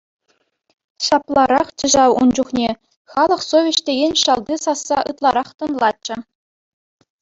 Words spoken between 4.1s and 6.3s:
шалти сасса ытларах тӑнлатчӗ.